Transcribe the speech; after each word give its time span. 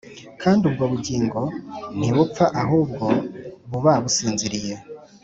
kandi 0.41 0.61
ubwo 0.69 0.83
(bugingo) 0.91 1.41
ntibupfa 1.97 2.45
(ahubwo) 2.63 3.05
buba 3.69 3.93
businziriye. 4.03 4.75